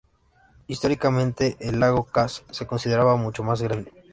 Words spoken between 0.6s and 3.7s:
Históricamente, el lago Cass se consideraba mucho más